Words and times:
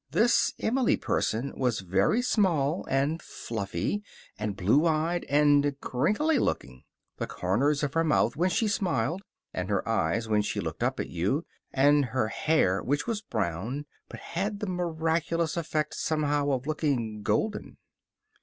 This 0.09 0.51
Emily 0.57 0.97
person 0.97 1.53
was 1.55 1.81
very 1.81 2.23
small, 2.23 2.87
and 2.89 3.21
fluffy, 3.21 4.01
and 4.35 4.55
blue 4.55 4.87
eyed, 4.87 5.25
and 5.29 5.79
crinkly 5.79 6.39
looking. 6.39 6.85
The 7.17 7.27
corners 7.27 7.83
of 7.83 7.93
her 7.93 8.03
mouth 8.03 8.35
when 8.35 8.49
she 8.49 8.67
smiled, 8.67 9.21
and 9.53 9.69
her 9.69 9.87
eyes 9.87 10.27
when 10.27 10.41
she 10.41 10.59
looked 10.59 10.81
up 10.81 10.99
at 10.99 11.09
you, 11.11 11.45
and 11.71 12.05
her 12.05 12.29
hair, 12.29 12.81
which 12.81 13.05
was 13.05 13.21
brown, 13.21 13.85
but 14.09 14.19
had 14.19 14.59
the 14.59 14.65
miraculous 14.67 15.55
effect, 15.55 15.93
somehow, 15.93 16.49
of 16.49 16.65
looking 16.65 17.21
golden. 17.21 17.77